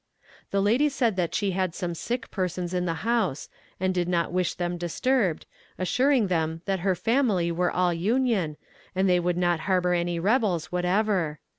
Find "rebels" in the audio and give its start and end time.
10.19-10.71